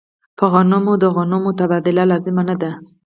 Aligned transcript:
په 0.37 0.45
غنمو 0.53 0.93
د 1.01 1.05
غنمو 1.15 1.51
تبادله 1.59 2.03
لازمه 2.11 2.43
نه 2.49 2.55
ده. 2.61 2.71